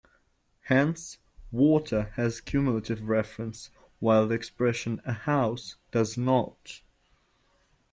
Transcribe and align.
Hence, 0.61 1.19
"water" 1.51 2.11
has 2.15 2.41
cumulative 2.41 3.03
reference, 3.07 3.69
while 3.99 4.27
the 4.27 4.33
expression 4.33 4.99
"a 5.05 5.13
house" 5.13 5.75
does 5.91 6.17
not. 6.17 6.81